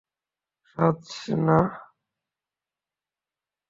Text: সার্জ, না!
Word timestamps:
সার্জ, 0.69 1.07
না! 1.45 1.59